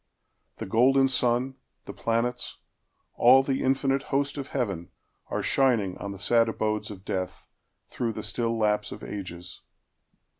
[0.55, 2.57] The golden sun, The planets,
[3.13, 4.89] all the infinite host of heaven,
[5.27, 7.45] Are shining on the sad abodes of death,
[7.85, 9.61] Through the still lapse of ages.